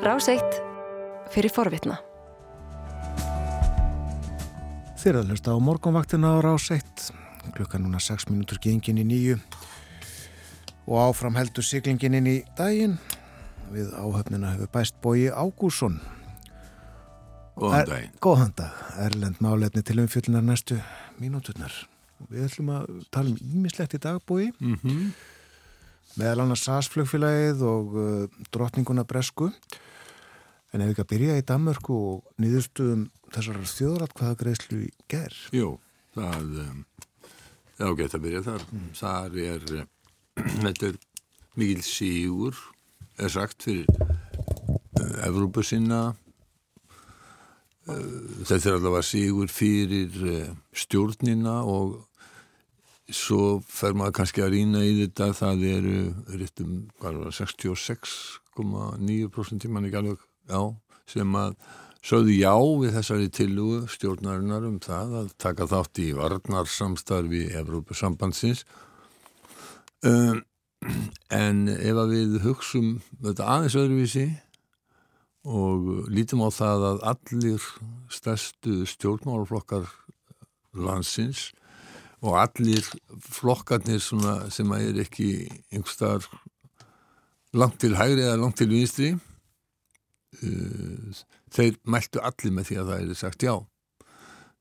Ráseitt 0.00 0.54
fyrir 1.28 1.52
forvitna. 1.52 1.98
Þeir 4.96 5.18
að 5.20 5.32
hlusta 5.32 5.52
á 5.52 5.60
morgunvaktina 5.60 6.30
á 6.32 6.36
Ráseitt. 6.40 7.10
Klukka 7.52 7.76
núna 7.76 8.00
6 8.00 8.30
minútur 8.30 8.56
gengin 8.64 8.96
í 8.96 9.04
nýju 9.04 9.34
og 10.88 11.02
áfram 11.02 11.36
heldur 11.36 11.66
siglingin 11.68 12.16
inn 12.16 12.30
í 12.32 12.36
daginn. 12.56 12.94
Við 13.74 13.92
áhöfnina 13.92 14.54
hefur 14.54 14.70
bæst 14.72 14.96
bói 15.04 15.28
Ágússon. 15.28 15.98
Góðan 17.60 17.92
daginn. 17.92 18.16
Góðan 18.24 18.54
dag. 18.56 18.80
Erlend 19.04 19.44
málefni 19.44 19.84
til 19.84 19.98
umfjöllunar 20.00 20.48
næstu 20.48 20.80
mínúturnar. 21.20 21.76
Við 22.32 22.48
ætlum 22.48 22.72
að 22.72 22.88
tala 23.12 23.34
um 23.34 23.52
ímislegt 23.52 24.00
í 24.00 24.00
dagbói. 24.00 24.48
Mm 24.64 24.80
-hmm. 24.80 25.12
Meðal 26.16 26.40
annars 26.40 26.64
SAS-flugfélagið 26.64 27.62
og 27.68 27.94
uh, 27.94 28.26
drottninguna 28.50 29.04
Bresku. 29.04 29.52
En 30.70 30.78
ef 30.82 30.86
við 30.86 30.92
ekki 30.94 31.02
að 31.02 31.10
byrja 31.10 31.36
í 31.40 31.42
Danmörku 31.48 31.94
og 31.98 32.18
nýðustuðum 32.38 33.00
þessar 33.34 33.56
þjóðratkvæða 33.72 34.36
greiðslu 34.38 34.76
í 34.86 34.90
ger. 35.10 35.34
Jú, 35.54 35.78
það 36.14 36.44
um, 36.62 36.84
er 37.74 37.86
ágætt 37.90 38.14
að 38.14 38.24
byrja 38.26 38.42
þar. 38.46 38.62
Mm. 38.70 38.88
Það 39.00 39.30
er, 39.46 39.62
þetta 40.66 40.84
er 40.90 40.96
mikil 41.58 41.82
sígur, 41.86 42.54
er 43.18 43.30
sagt 43.34 43.58
fyrir 43.66 43.88
uh, 43.90 45.26
Evrópu 45.26 45.60
sinna. 45.66 46.14
Uh, 47.90 48.46
þetta 48.46 48.66
er 48.70 48.78
allavega 48.78 49.10
sígur 49.10 49.48
fyrir 49.50 50.10
uh, 50.22 50.54
stjórnina 50.70 51.66
og 51.66 52.06
svo 53.10 53.58
fer 53.66 53.90
maður 53.98 54.14
kannski 54.20 54.38
að 54.46 54.54
rýna 54.54 54.86
í 54.86 55.02
þetta. 55.02 55.34
Það 55.34 55.66
eru 55.74 56.14
réttum 56.30 56.86
66,9% 57.02 59.66
tíman 59.66 59.90
ekki 59.90 59.98
alveg 59.98 60.29
já, 60.50 60.60
sem 61.10 61.38
að 61.38 61.54
sögðu 62.06 62.36
já 62.36 62.54
við 62.80 62.94
þessari 62.96 63.32
tilugu 63.36 63.80
stjórnarinnar 63.92 64.66
um 64.68 64.78
það 64.82 65.16
að 65.22 65.32
taka 65.42 65.68
þátt 65.70 66.00
í 66.02 66.10
varnarsamstarfi 66.16 67.42
Evrópusambandsins. 67.60 68.64
Um, 70.00 70.40
en 71.28 71.66
ef 71.68 71.98
að 72.00 72.14
við 72.14 72.38
hugsum 72.46 72.92
þetta 73.20 73.48
aðeins 73.54 73.76
öðruvísi 73.76 74.26
og 75.44 76.08
lítum 76.12 76.44
á 76.44 76.48
það 76.52 76.86
að 76.90 77.02
allir 77.12 77.66
stærstu 78.12 78.84
stjórnmálflokkar 78.88 79.88
landsins 80.76 81.50
og 82.20 82.36
allir 82.40 82.84
flokkarnir 83.24 84.00
sem 84.00 84.72
er 84.76 85.00
ekki 85.04 85.48
einhverstaðar 85.72 86.26
langt 87.56 87.80
til 87.82 87.96
hægri 87.96 88.24
eða 88.24 88.40
langt 88.40 88.60
til 88.60 88.70
vinstri 88.72 89.14
þeir 90.38 91.78
mæltu 91.90 92.22
allir 92.22 92.54
með 92.54 92.70
því 92.70 92.78
að 92.80 92.92
það 92.92 93.00
er 93.02 93.18
sagt 93.18 93.46
já. 93.46 93.54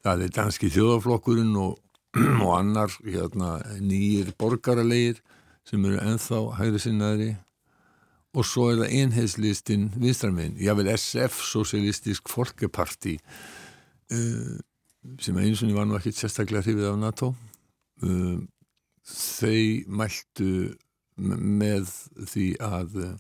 Það 0.04 0.24
er 0.26 0.34
danski 0.38 0.72
þjóðaflokkurinn 0.74 1.54
og, 1.60 1.78
og 2.44 2.52
annar 2.56 2.96
hérna, 3.04 3.60
nýjir 3.84 4.34
borgaralegir 4.40 5.22
sem 5.68 5.86
eru 5.86 6.00
enþá 6.02 6.42
hægri 6.58 6.82
sinnaðri 6.82 7.30
og 8.38 8.46
svo 8.46 8.68
er 8.70 8.84
það 8.84 8.96
einheilslistin 9.00 9.88
vinstraminn, 9.98 10.58
jável 10.62 10.90
SF 10.94 11.40
Socialistisk 11.50 12.30
Folkeparti 12.30 13.16
uh, 14.14 14.58
sem 15.22 15.40
eins 15.42 15.64
og 15.66 15.74
var 15.74 15.88
nú 15.90 15.98
ekki 15.98 16.14
sérstaklega 16.14 16.66
hrifið 16.66 16.92
af 16.92 17.00
NATO. 17.02 17.32
Uh, 18.04 18.46
þau 19.10 19.96
mæltu 20.02 20.52
með 21.18 21.90
því 22.30 22.52
að 22.64 23.02
uh, 23.02 23.16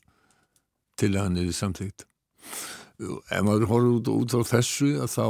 til 0.99 1.13
að 1.15 1.25
hann 1.25 1.41
er 1.41 1.51
samþygt 1.55 2.08
ef 2.99 3.41
maður 3.45 3.67
horfður 3.69 3.97
út, 3.99 4.11
út 4.11 4.35
á 4.35 4.41
þessu 4.53 4.91
þá, 5.07 5.25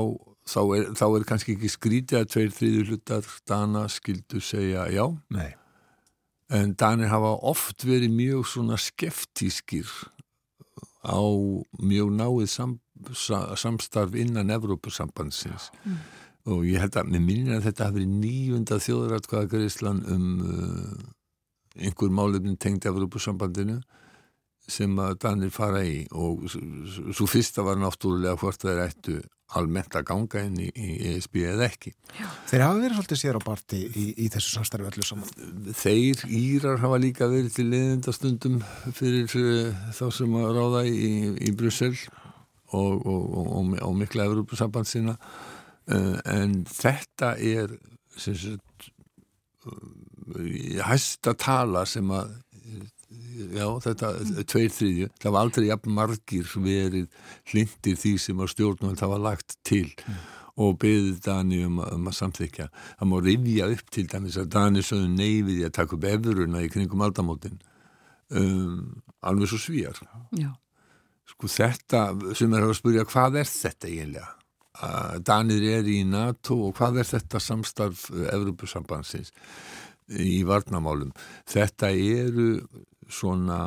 þá, 0.50 0.62
er, 0.75 0.86
þá 0.98 1.06
er 1.08 1.25
kannski 1.30 1.56
ekki 1.56 1.72
skrítið 1.72 2.22
að 2.22 2.30
tveir 2.34 2.53
þrýður 2.58 2.94
hlutar 2.94 3.34
Dana 3.50 3.84
skildu 3.92 4.41
segja 4.44 4.88
já 4.94 5.06
Nei. 5.35 5.52
en 6.53 6.74
Danir 6.80 7.12
hafa 7.13 7.35
oft 7.52 7.85
verið 7.85 8.16
mjög 8.16 8.47
svona 8.53 8.80
skeftískir 8.81 9.90
á 11.06 11.22
mjög 11.80 12.16
náið 12.18 12.50
sam, 12.52 12.80
sa, 13.13 13.46
samstarf 13.56 14.18
innan 14.19 14.51
Evrópusambandsins 14.51 15.69
mm. 15.86 16.01
og 16.51 16.66
ég 16.68 16.81
held 16.81 16.97
að 17.00 17.13
með 17.13 17.25
minnir 17.28 17.59
að 17.59 17.69
þetta 17.69 17.88
hafi 17.88 18.00
verið 18.01 18.18
nýjunda 18.25 18.81
þjóðrætkvæða 18.84 19.51
Gríslan 19.53 20.03
um 20.09 20.28
uh, 20.44 21.07
einhver 21.80 22.12
málefnin 22.12 22.57
tengd 22.59 22.90
Evrópusambandinu 22.90 23.80
sem 24.69 25.02
að 25.02 25.18
Danir 25.24 25.52
fara 25.53 25.81
í 25.85 26.03
og 26.16 26.46
svo 26.50 27.28
fyrsta 27.30 27.66
var 27.66 27.80
náttúrulega 27.81 28.38
hvort 28.40 28.63
þeir 28.63 28.85
ættu 28.85 29.19
almennt 29.57 29.96
að 29.97 30.06
ganga 30.06 30.44
inn 30.46 30.57
í, 30.62 30.68
í 30.69 30.90
ESB 31.09 31.40
eða 31.50 31.66
ekki. 31.72 31.94
Já. 32.19 32.28
Þeir 32.52 32.63
hafa 32.68 32.81
verið 32.84 32.97
svolítið 33.00 33.22
sér 33.24 33.40
á 33.40 33.41
barti 33.41 33.80
í, 33.88 34.03
í 34.13 34.28
þessu 34.30 34.52
samstarfi 34.53 34.90
öllu 34.91 35.06
saman. 35.07 35.31
Þeir 35.80 36.22
Írar 36.40 36.81
hafa 36.84 37.00
líka 37.02 37.30
verið 37.31 37.56
til 37.57 37.66
leðindastundum 37.72 38.59
fyrir 38.97 39.34
uh, 39.41 39.80
þá 39.97 40.06
sem 40.19 40.35
að 40.38 40.52
ráða 40.59 40.84
í, 40.90 41.13
í 41.50 41.53
Brussel 41.57 41.96
og, 42.78 42.94
og, 43.00 43.24
og, 43.41 43.74
og 43.88 43.97
mikla 43.97 44.28
Európa-samband 44.30 44.90
sína 44.90 45.18
uh, 45.18 46.18
en 46.30 46.59
þetta 46.69 47.34
er 47.41 47.74
sem 48.19 48.38
sagt 48.38 48.90
hæsta 50.86 51.34
tala 51.40 51.86
sem 51.90 52.06
að 52.13 52.38
já, 53.39 53.66
þetta, 53.85 54.11
tveir 54.50 54.73
þriðju, 54.75 55.09
það 55.22 55.35
var 55.35 55.47
aldrei 55.47 55.69
jafn 55.69 55.95
margir 55.95 56.51
verið 56.66 57.07
hlindir 57.51 57.97
því 58.00 58.13
sem 58.25 58.44
að 58.44 58.51
stjórnum 58.53 59.00
það 59.00 59.13
var 59.16 59.25
lagt 59.27 59.57
til 59.67 59.88
mm. 59.88 60.22
og 60.66 60.79
beðið 60.83 61.19
Dani 61.25 61.61
um, 61.67 61.81
um 61.83 62.09
að 62.11 62.17
samþykja. 62.19 62.69
Það 63.00 63.11
má 63.11 63.17
rifja 63.25 63.69
upp 63.75 63.94
til 63.95 64.07
dæmis 64.11 64.39
að 64.39 64.50
Dani 64.55 64.85
sögðu 64.85 65.11
neyfið 65.16 65.67
að 65.67 65.75
taka 65.79 65.97
upp 65.97 66.09
efuruna 66.13 66.63
í 66.66 66.72
kringum 66.73 67.05
aldamótin 67.07 67.61
um, 68.29 69.00
alveg 69.22 69.51
svo 69.51 69.61
svíjar. 69.61 70.01
Já. 70.38 70.51
Sko 71.29 71.50
þetta 71.51 72.03
sem 72.38 72.53
er 72.57 72.66
að 72.66 72.77
spyrja 72.79 73.07
hvað 73.07 73.41
er 73.44 73.50
þetta 73.50 73.89
eiginlega? 73.89 74.35
Danir 75.27 75.63
er 75.67 75.88
í 75.91 76.03
NATO 76.07 76.56
og 76.69 76.77
hvað 76.77 77.01
er 77.01 77.07
þetta 77.09 77.41
samstarf 77.44 78.06
Evropasambansins 78.31 79.33
í 80.09 80.39
varnamálum? 80.47 81.11
Þetta 81.50 81.91
eru 81.91 82.47
svona, 83.09 83.59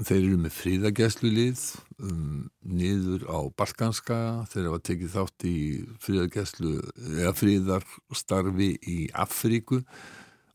þeir 0.00 0.18
eru 0.20 0.38
með 0.44 0.54
fríðagæslulið 0.56 1.62
um, 2.02 2.48
niður 2.62 3.26
á 3.28 3.38
Balkanska, 3.58 4.18
þeir 4.52 4.70
hafa 4.70 4.80
tekið 4.88 5.14
þátt 5.16 5.46
í 5.48 5.58
fríðagæslu 6.04 6.72
eða 7.18 7.34
fríðarstarfi 7.38 8.72
í 8.88 8.98
Afríku. 9.24 9.82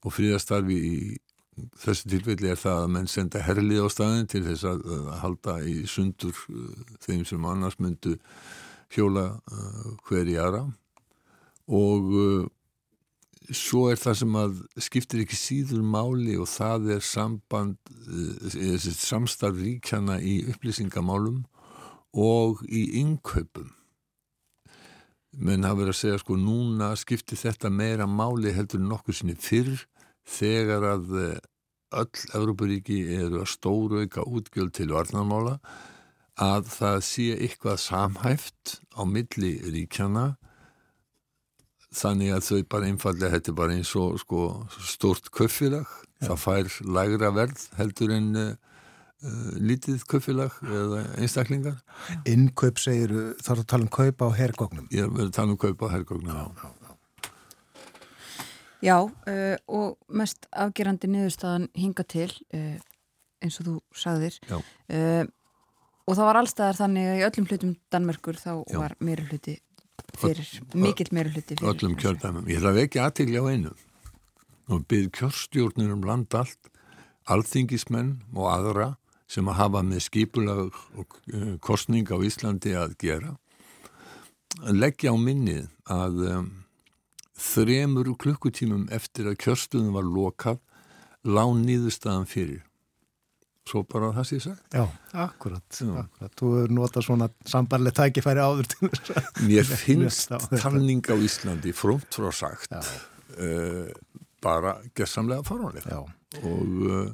Og 0.06 0.14
fríðarstarfi 0.14 0.78
í 0.78 0.98
þessu 1.82 2.12
tilfelli 2.14 2.52
er 2.54 2.60
það 2.62 2.84
að 2.84 2.92
menn 2.94 3.10
senda 3.10 3.42
herlið 3.42 3.86
á 3.86 3.90
staðin 3.90 4.30
til 4.30 4.44
þess 4.46 4.68
að, 4.70 4.84
að 4.94 5.08
halda 5.24 5.56
í 5.66 5.78
sundur 5.90 6.44
uh, 6.54 6.98
þeim 7.06 7.24
sem 7.28 7.48
annars 7.50 7.80
myndu 7.82 8.18
hjóla 8.94 9.30
uh, 9.40 9.88
hverji 10.08 10.38
aðra. 10.42 10.68
Og 11.68 12.14
uh, 12.14 12.46
svo 13.56 13.88
er 13.92 14.00
það 14.00 14.18
sem 14.22 14.38
að 14.42 14.60
skiptir 14.84 15.24
ekki 15.24 15.38
síður 15.40 15.84
máli 15.86 16.36
og 16.40 16.50
það 16.52 16.92
er 16.98 17.04
samband 17.06 17.78
eh, 18.12 18.78
samstarf 18.82 19.60
ríkjana 19.62 20.20
í 20.20 20.40
upplýsingamálum 20.52 21.44
og 22.18 22.64
í 22.68 22.84
innkaupum 23.02 23.74
menn 25.38 25.68
hafa 25.68 25.84
verið 25.84 25.94
að 25.94 26.00
segja 26.00 26.22
sko 26.24 26.38
núna 26.40 26.94
skiptir 26.98 27.40
þetta 27.40 27.70
meira 27.70 28.08
máli 28.10 28.56
heldur 28.56 28.82
nokkuð 28.82 29.20
sinni 29.20 29.38
fyrr 29.38 29.86
þegar 30.28 30.88
að 30.96 31.14
eh, 31.22 31.38
öll 31.98 32.26
Európaríki 32.36 32.98
eru 33.16 33.44
að 33.44 33.54
stórauka 33.54 34.26
útgjöld 34.28 34.76
til 34.76 34.90
varnarmála 34.92 35.60
að 36.38 36.68
það 36.74 36.98
sé 37.06 37.28
eitthvað 37.38 37.80
samhæft 37.82 38.80
á 38.94 39.02
milli 39.08 39.56
ríkjana 39.72 40.36
þannig 41.96 42.34
að 42.36 42.46
þau 42.48 42.62
bara 42.70 42.88
einfallega 42.90 43.34
þetta 43.36 43.52
er 43.52 43.58
bara 43.58 43.76
eins 43.78 43.92
og 44.00 44.18
sko, 44.22 44.46
stort 44.84 45.30
köffilag 45.36 45.86
ja. 45.88 46.30
það 46.30 46.40
fær 46.44 46.80
lægra 46.98 47.30
verð 47.36 47.68
heldur 47.78 48.14
en 48.16 48.28
uh, 48.42 48.50
lítið 49.58 50.04
köffilag 50.10 50.58
eða 50.68 51.06
einstaklingar. 51.18 51.80
Innkaup 52.30 52.82
segir, 52.82 53.14
þarf 53.44 53.64
að 53.64 53.70
tala 53.72 53.88
um 53.88 53.94
kaupa 53.94 54.30
á 54.30 54.32
herrgóknum 54.38 54.90
Ég 54.94 55.08
verður 55.08 55.32
að 55.32 55.38
tala 55.40 55.56
um 55.56 55.62
kaupa 55.62 55.90
á 55.90 55.94
herrgóknum 55.96 56.36
Já, 56.36 56.44
já, 56.44 56.70
já. 56.84 56.92
já. 58.90 58.98
Uh, 59.32 59.56
og 59.80 60.20
mest 60.22 60.50
afgerandi 60.52 61.12
niðurstaðan 61.14 61.70
hinga 61.78 62.06
til 62.06 62.30
uh, 62.54 62.76
eins 63.42 63.60
og 63.62 63.70
þú 63.70 63.80
sagðir. 63.94 64.40
Og 66.08 66.16
það 66.16 66.24
var 66.24 66.38
allstaðar 66.40 66.78
þannig 66.80 67.06
að 67.06 67.18
í 67.20 67.24
öllum 67.28 67.48
hlutum 67.50 67.74
Danmörkur 67.92 68.38
þá 68.40 68.52
var 68.72 68.94
meira 69.04 69.26
hluti 69.28 69.58
fyrir 70.18 70.52
mikill 70.74 71.12
meira 71.16 71.34
hluti 71.34 71.56
fyrir 71.56 71.74
öllum 71.74 71.98
kjöldæmum. 72.02 72.48
Ég 72.50 72.62
ætla 72.62 72.74
að 72.74 72.80
vekja 72.82 73.08
aðtíkli 73.08 73.42
á 73.42 73.46
einu. 73.48 73.74
Og 74.68 74.86
byrð 74.92 75.12
kjörstjórnir 75.16 75.94
um 75.96 76.06
land 76.08 76.36
allt 76.36 76.72
alþingismenn 77.32 78.18
og 78.36 78.48
aðra 78.52 78.94
sem 79.32 79.48
að 79.48 79.60
hafa 79.60 79.84
með 79.84 80.06
skipulag 80.08 80.80
og 80.96 81.18
kostning 81.64 82.08
á 82.08 82.18
Íslandi 82.24 82.76
að 82.80 82.96
gera 83.02 83.36
leggja 84.66 85.14
á 85.14 85.16
minnið 85.20 85.68
að 85.92 86.22
um, 86.32 86.48
þremur 87.38 88.14
klukkutímum 88.18 88.88
eftir 88.94 89.30
að 89.30 89.40
kjörstuðum 89.44 89.94
var 89.98 90.08
lokað 90.08 90.62
lág 91.28 91.54
nýðustafan 91.60 92.28
fyrir 92.30 92.64
svo 93.70 93.84
bara 93.90 94.12
það 94.16 94.30
sé 94.30 94.40
sagt. 94.48 94.64
Já, 94.74 94.86
akkurat, 95.26 95.68
akkurat. 96.04 96.36
Þú 96.40 96.52
hefur 96.56 96.76
notað 96.78 97.08
svona 97.08 97.30
sambarlega 97.48 98.02
tækifæri 98.02 98.44
áður 98.44 98.72
til 98.74 98.92
Mér 99.48 99.72
finnst 99.84 100.34
talning 100.58 101.04
á 101.08 101.16
Íslandi 101.16 101.76
frómt 101.76 102.10
frá 102.18 102.32
sagt 102.36 102.74
uh, 102.74 103.90
bara 104.44 104.78
gessamlega 104.98 105.46
faranlega 105.48 106.04
og 106.44 106.78
uh, 106.88 107.12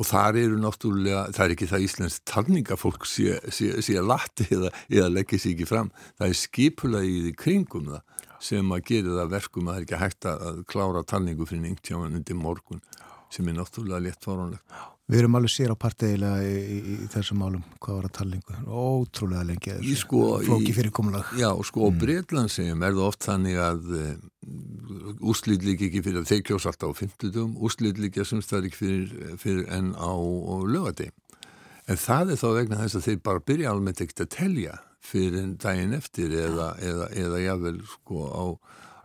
og 0.00 0.08
þar 0.08 0.38
eru 0.40 0.60
náttúrulega, 0.60 1.26
það 1.36 1.42
er 1.44 1.54
ekki 1.54 1.66
það 1.68 1.82
Íslands 1.84 2.14
talningafólk 2.28 3.02
sé, 3.08 3.34
sé, 3.52 3.74
sé 3.84 3.98
að 4.00 4.06
lati 4.08 4.46
eða, 4.56 4.70
eða 4.88 5.10
leggja 5.12 5.40
sér 5.42 5.52
ekki 5.52 5.66
fram. 5.68 5.90
Það 6.16 6.30
er 6.30 6.38
skipulagið 6.40 7.26
í 7.28 7.34
kringum 7.36 7.90
það 7.90 8.06
sem 8.40 8.72
að 8.72 8.86
gera 8.88 9.18
það 9.18 9.34
verkum 9.34 9.68
að 9.68 9.74
það 9.74 9.80
er 9.80 9.86
ekki 9.86 10.00
hægt 10.00 10.28
að 10.30 10.62
klára 10.72 11.04
talningu 11.04 11.48
fyrir 11.48 11.64
nýngtjáman 11.66 12.16
undir 12.16 12.38
morgun 12.40 12.80
sem 13.30 13.50
er 13.52 13.58
náttúrulega 13.58 14.06
létt 14.06 14.24
faranlegt 14.24 14.78
Við 15.10 15.18
erum 15.18 15.36
alveg 15.38 15.50
sér 15.50 15.72
á 15.74 15.76
partiðilega 15.80 16.42
í, 16.46 16.58
í, 16.78 16.96
í 17.04 17.06
þessum 17.10 17.40
málum 17.42 17.62
hvað 17.82 17.96
var 17.96 18.06
að 18.06 18.12
talningu, 18.20 18.58
ótrúlega 18.70 19.46
lengi 19.48 19.72
þessu, 19.72 19.96
sko, 20.04 20.20
flóki 20.46 20.74
fyrir 20.76 20.94
komulag 20.94 21.32
Já, 21.40 21.48
sko, 21.66 21.88
mm. 21.88 22.02
Breitland 22.02 22.52
segjum 22.54 22.84
er 22.86 22.94
það 22.94 23.08
oft 23.08 23.26
þannig 23.26 23.58
að 23.64 23.88
uh, 23.98 24.12
úslýt 25.32 25.66
líki 25.66 25.88
ekki 25.88 26.04
fyrir 26.06 26.22
að 26.22 26.30
þeir 26.30 26.44
kjósa 26.50 26.70
alltaf 26.70 26.94
á 26.94 27.00
50, 27.02 27.40
úslýt 27.58 27.98
líki 28.02 28.22
að 28.22 28.30
semst 28.30 28.52
það 28.52 28.60
er 28.60 28.68
ekki 28.70 28.80
fyrir, 28.84 29.34
fyrir 29.42 29.66
enn 29.80 29.90
á 29.98 30.12
lögati 30.70 31.10
en 31.90 31.98
það 31.98 32.34
er 32.34 32.40
þá 32.40 32.48
vegna 32.60 32.82
þess 32.84 33.00
að 33.00 33.08
þeir 33.08 33.20
bara 33.26 33.44
byrja 33.50 33.72
almennt 33.72 34.04
ekkert 34.04 34.24
að 34.26 34.32
telja 34.36 34.76
fyrir 35.10 35.54
daginn 35.58 35.96
eftir 35.96 36.34
eða, 36.36 36.74
eða, 36.78 37.10
eða 37.18 37.42
jável 37.42 37.78
sko 37.96 38.30
á 38.30 38.44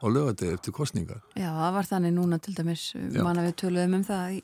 á 0.02 0.06
lögadegi 0.12 0.54
eftir 0.56 0.74
kostningar. 0.76 1.20
Já, 1.38 1.50
það 1.50 1.72
var 1.78 1.86
þannig 1.90 2.12
núna 2.16 2.38
til 2.44 2.54
dæmis, 2.58 2.84
manna 3.16 3.42
við 3.46 3.56
töluðum 3.62 3.96
um 4.00 4.06
það 4.08 4.24
í, 4.36 4.38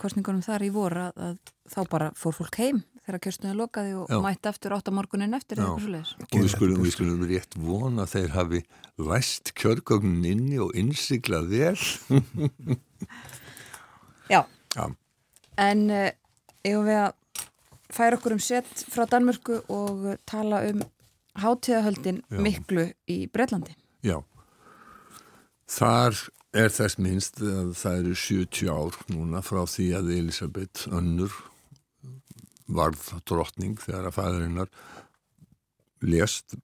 kostningunum 0.00 0.46
þar 0.46 0.60
í 0.66 0.70
voru 0.74 1.00
að, 1.08 1.14
að 1.26 1.34
þá 1.72 1.80
bara 1.92 2.08
fór 2.18 2.34
fólk 2.36 2.54
heim 2.60 2.78
þegar 3.02 3.22
kjörstunni 3.24 3.54
lokaði 3.58 3.92
og 3.98 4.04
Já. 4.12 4.18
mætti 4.22 4.46
aftur 4.50 4.74
átt 4.76 4.88
á 4.88 4.92
morgunin 4.94 5.34
eftir 5.34 5.56
eða 5.58 5.66
eitthvað 5.72 5.82
svo 5.82 5.92
leiðis. 5.94 6.12
Og 6.22 6.26
við 6.38 6.50
skulum, 6.54 6.78
við 6.84 6.92
skulum 6.94 7.22
rétt 7.26 7.52
vona 7.58 8.00
að 8.04 8.12
þeir 8.14 8.30
hafi 8.36 8.60
læst 9.02 9.46
kjörgögnin 9.58 10.28
inni 10.30 10.58
og 10.62 10.70
innsiklað 10.78 11.44
vel. 11.50 11.78
Já. 14.32 14.40
Já, 14.72 14.84
en 15.60 15.80
uh, 15.90 16.08
eigum 16.64 16.86
við 16.86 16.98
að 17.02 17.10
færa 17.92 18.16
okkur 18.16 18.34
um 18.38 18.40
sett 18.40 18.70
frá 18.88 19.04
Danmörku 19.10 19.54
og 19.72 20.14
tala 20.28 20.58
um 20.70 20.78
hátíðahöldin 21.42 22.18
miklu 22.30 22.84
í 23.10 23.26
Breitlandi. 23.32 23.72
Já. 24.04 24.22
Þar 25.72 26.18
er 26.52 26.72
þess 26.72 26.98
minnst 27.00 27.40
að 27.40 27.70
það 27.80 27.98
eru 28.02 28.16
70 28.22 28.68
ár 28.68 28.96
núna 29.08 29.40
frá 29.44 29.62
því 29.64 29.86
að 29.96 30.10
Elisabeth 30.18 30.88
önnur 30.92 31.32
varð 32.72 33.06
drottning 33.28 33.78
þegar 33.80 34.10
að 34.10 34.18
fæðurinnar 34.18 34.72
lést 36.04 36.56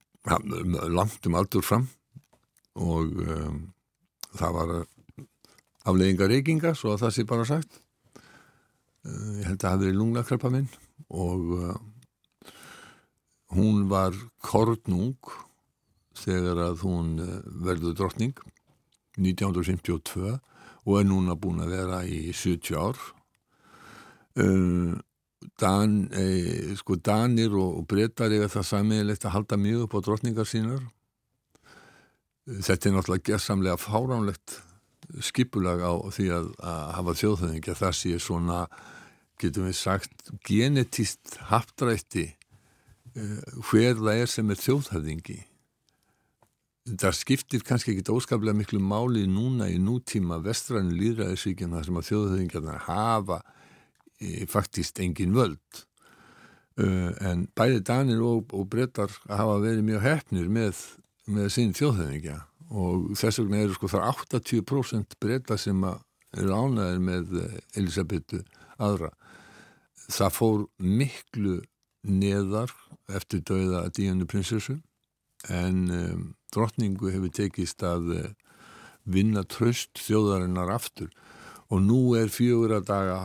langt 0.93 1.25
um 1.25 1.37
aldur 1.39 1.65
fram. 1.65 1.87
Og 2.77 3.17
um, 3.25 3.59
það 4.37 4.55
var 4.59 4.73
aflegginga 5.89 6.29
reykinga 6.29 6.75
svo 6.77 6.93
að 6.93 7.05
það 7.05 7.15
sé 7.15 7.25
bara 7.29 7.47
sagt. 7.49 7.81
Uh, 9.07 9.39
ég 9.39 9.49
held 9.49 9.57
að 9.57 9.63
það 9.63 9.73
hefði 9.73 9.87
verið 9.87 9.99
lungnakreppa 10.03 10.53
minn 10.53 10.69
og 11.09 11.51
uh, 11.55 11.75
hún 13.57 13.87
var 13.89 14.13
kornung 14.45 15.33
þegar 16.19 16.61
að 16.67 16.85
hún 16.85 17.13
uh, 17.23 17.35
verður 17.65 17.97
drottning 18.03 18.37
1952 19.19 20.33
og 20.89 20.97
er 20.99 21.07
núna 21.07 21.35
búin 21.37 21.61
að 21.63 21.75
vera 21.75 22.01
í 22.07 22.29
70 22.33 22.79
ár. 22.79 22.99
Uh, 24.39 24.97
Dan, 25.59 26.09
eh, 26.11 26.75
sko 26.75 26.97
Danir 26.99 27.53
og, 27.55 27.77
og 27.79 27.85
breytar 27.87 28.31
er 28.35 28.49
það 28.51 28.65
samiðilegt 28.67 29.25
að 29.27 29.35
halda 29.37 29.57
mjög 29.59 29.85
upp 29.85 29.95
á 29.95 29.99
drotningar 30.03 30.47
sínar. 30.47 30.81
Þetta 32.49 32.89
er 32.89 32.95
náttúrulega 32.95 33.27
gerðsamlega 33.29 33.79
fáránlegt 33.79 34.57
skipulag 35.23 35.79
á 35.79 35.93
því 36.11 36.27
að, 36.35 36.49
að 36.59 36.81
hafa 36.97 37.15
þjóðhauðingja 37.21 37.77
það 37.79 37.95
sé 37.99 38.11
svona 38.21 38.59
getum 39.39 39.69
við 39.69 39.77
sagt 39.79 40.31
genetist 40.45 41.39
haptrætti 41.49 42.27
uh, 43.15 43.39
hver 43.69 43.95
það 43.95 44.23
er 44.25 44.31
sem 44.31 44.51
er 44.51 44.59
þjóðhauðingi 44.59 45.39
það 46.97 47.15
skiptir 47.17 47.63
kannski 47.65 47.93
ekki 47.93 48.13
óskaplega 48.13 48.57
miklu 48.57 48.79
máli 48.81 49.25
núna 49.29 49.67
í 49.69 49.77
nútíma 49.81 50.39
vestrænu 50.43 50.95
líðræðisvíkjum 50.97 51.75
þar 51.75 51.87
sem 51.87 51.99
að 51.99 52.07
þjóðhauðingjarnar 52.09 52.83
hafa 52.87 53.39
e, 54.19 54.45
faktist 54.49 55.01
engin 55.03 55.35
völd. 55.37 55.85
Uh, 56.79 57.11
en 57.27 57.41
bæði 57.59 57.81
danir 57.83 58.21
og, 58.23 58.53
og 58.55 58.69
brettar 58.71 59.11
hafa 59.27 59.57
verið 59.59 59.83
mjög 59.83 60.05
hefnir 60.05 60.45
með, 60.47 60.77
með 61.27 61.49
sín 61.51 61.73
þjóðhauðingja 61.75 62.37
og 62.69 63.09
þess 63.19 63.41
vegna 63.41 63.63
eru 63.65 63.75
sko 63.75 63.89
þar 63.91 64.05
80% 64.13 65.17
bretta 65.19 65.57
sem 65.59 65.83
eru 65.83 66.53
ánæðir 66.55 67.01
með 67.03 67.33
Elisabetu 67.75 68.39
aðra. 68.79 69.09
Það 70.07 70.35
fór 70.37 70.63
miklu 70.79 71.57
neðar 72.07 72.71
eftir 73.11 73.43
dauða 73.43 73.89
Díanu 73.91 74.29
prinsessu 74.29 74.77
en 75.51 75.81
um, 75.91 76.23
drottningu 76.55 77.11
hefur 77.13 77.33
tekist 77.33 77.83
að 77.85 78.13
uh, 78.15 78.29
vinna 79.09 79.43
tröst 79.47 79.99
þjóðarinnar 80.03 80.71
aftur 80.73 81.09
og 81.69 81.83
nú 81.85 81.99
er 82.17 82.31
fjögur 82.33 82.75
að 82.79 82.87
daga 82.89 83.19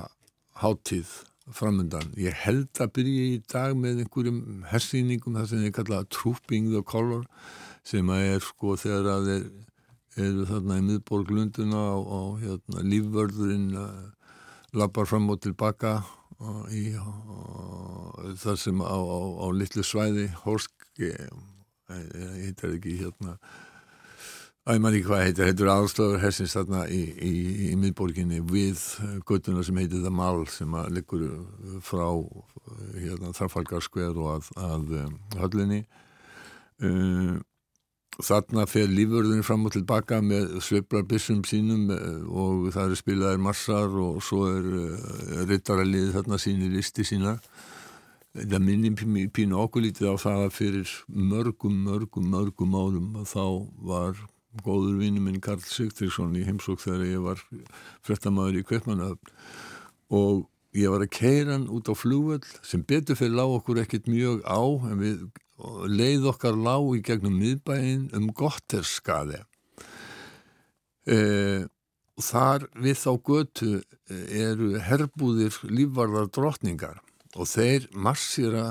háttíð 0.61 1.11
framöndan. 1.53 2.13
Ég 2.17 2.37
held 2.45 2.81
að 2.81 2.93
byrja 2.99 3.29
í 3.35 3.37
dag 3.53 3.77
með 3.77 4.05
einhverjum 4.05 4.65
hersýningum 4.71 5.37
það 5.37 5.51
sem 5.51 5.65
ég 5.67 5.77
kalla 5.77 6.05
Trooping 6.13 6.71
the 6.73 6.83
Color 6.87 7.27
sem 7.85 8.09
að 8.13 8.29
er 8.33 8.45
sko 8.45 8.77
þegar 8.81 9.11
að 9.13 9.29
þeir 9.29 9.47
eru 10.25 10.45
þarna 10.49 10.79
í 10.79 10.85
miðborg 10.89 11.33
Lunduna 11.35 11.83
og, 11.97 12.13
og 12.17 12.45
hérna, 12.45 12.85
lífvörðurinn 12.87 13.73
uh, 13.77 13.89
lappar 14.79 15.09
fram 15.11 15.29
og 15.35 15.43
tilbaka 15.45 15.99
og 16.43 16.71
í, 16.75 16.87
og, 16.99 18.37
það 18.41 18.61
sem 18.63 18.81
á, 18.81 18.97
á, 18.97 19.19
á 19.45 19.47
litlu 19.55 19.85
svæði 19.87 20.29
Horsk 20.45 20.89
heitar 21.91 22.77
ekki 22.79 22.99
hérna 23.03 23.39
að 24.65 24.79
ég 24.79 24.81
man 24.81 24.95
ekki 24.97 25.09
hvað 25.11 25.23
heitir, 25.27 25.49
heitur 25.51 25.71
aðstofur 25.75 26.21
hersins 26.23 26.55
þarna 26.57 26.85
í, 26.89 27.01
í, 27.21 27.33
í 27.69 27.73
miðborginni 27.77 28.41
við 28.49 28.81
göttuna 29.29 29.65
sem 29.65 29.77
heitir 29.77 30.05
það 30.05 30.15
Mal 30.17 30.47
sem 30.49 30.77
að 30.81 30.95
liggur 30.97 31.25
frá 31.85 32.07
hérna 32.95 33.35
þarfalgarskver 33.37 34.17
og 34.23 34.31
að, 34.39 34.49
að 34.57 34.95
um, 35.03 35.19
höllinni. 35.43 35.83
Um, 36.81 37.43
þarna 38.25 38.65
fer 38.71 38.89
lífurðin 38.89 39.45
fram 39.45 39.69
og 39.69 39.75
tilbaka 39.75 40.23
með 40.25 40.57
sveiflarbissum 40.65 41.45
sínum 41.45 41.91
og 41.91 42.71
það 42.73 42.87
eru 42.87 42.99
spilaðir 43.03 43.45
massar 43.45 44.01
og 44.01 44.23
svo 44.25 44.47
er 44.49 44.69
uh, 44.81 45.39
rittaralið 45.51 46.15
þarna 46.17 46.41
sínir 46.41 46.73
listi 46.73 47.05
sína 47.05 47.37
það 48.35 48.63
minnir 48.67 49.29
pínu 49.35 49.59
okkur 49.63 49.85
lítið 49.85 50.11
á 50.11 50.17
það 50.19 50.41
að 50.45 50.55
fyrir 50.57 50.95
mörgum, 51.07 51.77
mörgum, 51.87 52.31
mörgum 52.33 52.75
árum 52.75 53.13
að 53.21 53.29
þá 53.31 53.45
var 53.91 54.25
góður 54.65 54.99
vinnu 54.99 55.23
minn 55.23 55.43
Karl 55.43 55.63
Sigtríksson 55.63 56.35
í 56.39 56.43
heimsók 56.47 56.83
þegar 56.83 57.07
ég 57.07 57.23
var 57.23 57.45
frettamæður 58.07 58.61
í 58.61 58.67
Kveipmannöfn 58.67 59.33
og 60.15 60.45
ég 60.75 60.91
var 60.91 61.07
að 61.07 61.15
keira 61.15 61.55
hann 61.55 61.71
út 61.71 61.91
á 61.91 61.95
flúvöld 61.95 62.47
sem 62.67 62.83
betur 62.83 63.19
fyrir 63.19 63.39
lág 63.39 63.55
okkur 63.61 63.83
ekkert 63.85 64.11
mjög 64.11 64.43
á 64.47 64.63
en 64.91 64.99
við 65.03 65.25
leið 65.91 66.29
okkar 66.33 66.59
lág 66.59 66.91
í 66.99 67.03
gegnum 67.07 67.39
miðbæinn 67.39 68.09
um 68.19 68.29
gotterskaði 68.35 69.41
e, 71.07 71.19
þar 72.19 72.67
við 72.75 72.99
þá 72.99 73.11
götu 73.31 73.73
eru 74.11 74.75
herbúðir 74.83 75.59
lífvarðar 75.71 76.31
drotningar 76.35 76.99
og 77.35 77.49
þeir 77.51 77.89
marsýra 77.91 78.67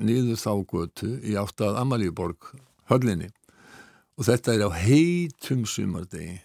niður 0.00 0.38
þá 0.40 0.52
götu 0.70 1.10
í 1.22 1.36
átt 1.38 1.60
að 1.62 1.78
Amalíuborg 1.82 2.52
höllinni. 2.90 3.30
Og 4.18 4.26
þetta 4.26 4.54
er 4.54 4.64
á 4.66 4.70
heitum 4.74 5.64
sumardegi. 5.68 6.40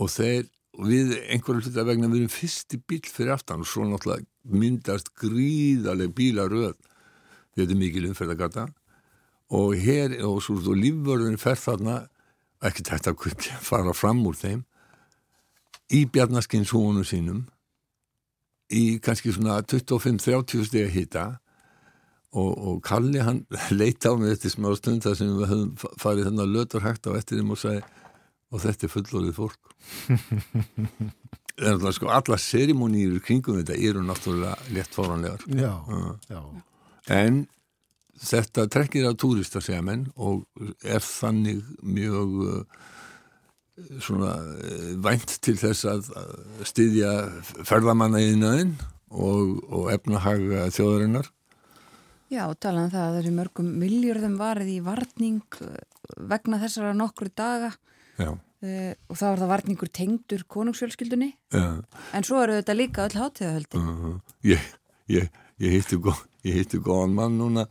Og 0.00 0.08
þeir 0.12 0.46
við 0.76 1.14
einhverju 1.32 1.66
hluta 1.66 1.84
vegna 1.88 2.08
við 2.12 2.22
erum 2.22 2.32
fyrsti 2.32 2.80
bíl 2.80 3.02
fyrir 3.04 3.34
aftan. 3.34 3.64
Og 3.64 3.68
svo 3.68 3.84
náttúrulega 3.84 4.24
myndast 4.46 5.12
gríðarlega 5.20 6.14
bílaröð. 6.16 6.76
Þetta 7.56 7.72
er 7.72 7.80
mikil 7.80 8.08
umferðagata 8.10 8.68
og 9.56 9.76
hér 9.78 10.16
og 10.26 10.40
svo 10.42 10.56
og 10.58 10.78
lífvörðin 10.80 11.40
fer 11.40 11.58
þarna. 11.60 12.06
Ekki 12.64 12.86
tætt 12.86 13.10
að 13.10 13.20
fara 13.60 13.92
fram 13.92 14.24
úr 14.26 14.36
þeim. 14.38 14.64
Í 15.92 16.06
bjarnaskins 16.10 16.72
hónu 16.74 17.04
sínum 17.06 17.44
í 18.72 18.98
kannski 19.02 19.34
svona 19.34 19.60
25-30 19.62 20.66
steg 20.66 20.88
að 20.88 20.94
hýta 20.96 21.26
og, 22.36 22.50
og 22.52 22.80
Kalli 22.86 23.22
hann 23.22 23.44
leita 23.80 24.12
á 24.12 24.18
mig 24.18 24.34
eftir 24.36 24.54
smá 24.54 24.72
stund 24.78 25.06
þar 25.06 25.18
sem 25.18 25.32
við 25.38 25.52
höfum 25.52 26.00
farið 26.02 26.30
þennan 26.30 26.54
lötur 26.54 26.84
hægt 26.86 27.08
á 27.08 27.14
eftir 27.16 27.40
þeim 27.40 27.54
og 27.54 27.62
sagði 27.62 27.84
og 28.54 28.62
þetta 28.62 28.86
er 28.86 28.92
fullorðið 28.92 29.40
fólk. 29.40 29.72
En 31.56 31.80
sko 31.96 32.10
alla 32.12 32.36
serimónýr 32.36 33.14
kringum 33.24 33.56
þetta 33.56 33.78
eru 33.80 34.02
náttúrulega 34.04 34.74
létt 34.76 34.92
fóranlegar 34.92 35.40
já, 35.48 35.70
já. 36.28 36.40
en 37.08 37.46
þetta 38.20 38.66
trekkir 38.68 39.06
af 39.08 39.16
túrista 39.16 39.62
segja 39.64 39.80
menn 39.80 40.02
og 40.20 40.44
er 40.84 41.00
þannig 41.00 41.62
mjög 41.80 42.36
svona 44.00 44.34
uh, 44.40 44.92
vænt 45.04 45.38
til 45.44 45.56
þess 45.60 45.86
að 45.90 46.10
styðja 46.66 47.12
ferðamanna 47.66 48.22
í 48.24 48.36
naðinn 48.40 48.76
og, 49.10 49.58
og 49.70 49.90
efnahag 49.94 50.46
þjóðarinnar. 50.74 51.30
Já, 52.32 52.42
talaðan 52.58 52.88
um 52.88 52.94
það 52.94 53.04
að 53.04 53.16
þessi 53.20 53.34
mörgum 53.36 53.68
miljörðum 53.78 54.38
varið 54.40 54.72
í 54.72 54.80
varning 54.86 55.60
uh, 55.62 55.76
vegna 56.32 56.58
þessara 56.62 56.96
nokkru 56.96 57.30
daga. 57.36 57.70
Já. 58.16 58.32
Uh, 58.64 58.92
og 59.12 59.20
þá 59.20 59.26
er 59.28 59.42
það 59.42 59.52
varningur 59.52 59.92
tengdur 59.94 60.46
konungsfjölskyldunni. 60.50 61.30
Ja. 61.54 61.68
en 62.16 62.26
svo 62.26 62.40
eru 62.42 62.56
þetta 62.56 62.74
líka 62.74 63.04
öll 63.04 63.20
hátíðahöldi 63.20 63.78
uh 63.78 63.86
-huh. 63.86 64.18
Ég, 64.42 64.60
ég, 65.12 65.30
ég 65.60 65.76
heitti 65.76 66.00
góð, 66.00 66.24
góðan 66.80 67.14
mann 67.14 67.38
núna 67.38 67.66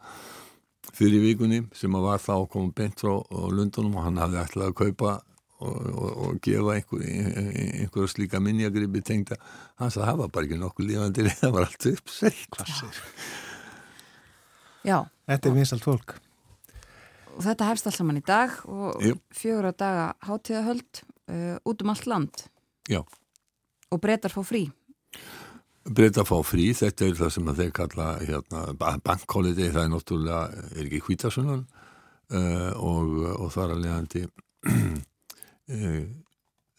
fyrir 0.93 1.23
vikunni 1.23 1.65
sem 1.73 1.91
var 1.91 2.21
þá 2.21 2.33
að 2.35 2.49
koma 2.53 2.71
beint 2.75 2.99
frá 3.01 3.23
Lundunum 3.51 3.97
og 3.97 4.05
hann 4.07 4.21
hafði 4.21 4.43
ætlað 4.43 4.67
að 4.69 4.77
kaupa 4.79 5.15
og, 5.65 5.89
og, 5.91 6.11
og 6.25 6.37
gefa 6.45 6.75
einhver, 6.77 7.03
einhver 7.81 8.11
slíka 8.11 8.41
minnjagripi 8.43 9.01
tengda. 9.05 9.39
Hann 9.81 9.91
sagði 9.93 10.05
að 10.05 10.11
það 10.11 10.21
var 10.21 10.31
bara 10.37 10.49
ekki 10.49 10.61
nokkuð 10.61 10.89
lífandi 10.91 11.27
það 11.41 11.57
var 11.57 11.67
allt 11.67 11.89
uppsett 11.91 12.61
Já. 14.85 14.99
Þetta 15.25 15.49
er 15.49 15.55
vinsalt 15.57 15.85
fólk. 15.85 16.15
Og 17.35 17.43
þetta 17.43 17.67
hefst 17.71 17.87
alls 17.89 17.97
saman 17.99 18.21
í 18.21 18.23
dag 18.25 18.53
og 18.69 19.01
Jú. 19.03 19.17
fjögur 19.33 19.71
að 19.71 19.79
daga 19.81 20.05
hátíðahöld 20.27 21.01
uh, 21.01 21.55
út 21.65 21.81
um 21.81 21.91
allt 21.91 22.05
land. 22.07 22.45
Já. 22.85 23.01
og 23.91 24.01
breytar 24.01 24.33
fá 24.33 24.41
frí. 24.45 24.67
Breytar 25.85 26.25
fá 26.27 26.37
frí, 26.45 26.71
þetta 26.75 27.05
er 27.05 27.17
það 27.19 27.33
sem 27.35 27.49
þeir 27.59 27.73
kalla 27.75 28.07
hérna, 28.21 28.61
bankhóliði, 29.05 29.69
það 29.73 29.83
er 29.83 29.91
náttúrulega, 29.93 30.63
er 30.73 30.87
ekki 30.87 31.01
hvítasunan 31.05 31.65
uh, 32.33 32.71
og, 32.81 33.13
og 33.37 33.59
leiðandi 33.77 34.25
uh, 34.25 34.95